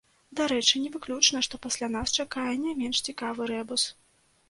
Дарэчы, 0.37 0.81
не 0.85 0.89
выключана, 0.95 1.43
што 1.49 1.61
пасля 1.67 1.91
нас 1.99 2.17
чакае 2.25 2.49
не 2.65 2.77
менш 2.83 3.07
цікавы 3.09 3.41
рэбус. 3.57 3.89